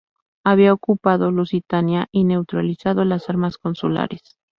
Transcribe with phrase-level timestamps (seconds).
[0.43, 4.39] Había ocupado Lusitania y neutralizado las armas consulares.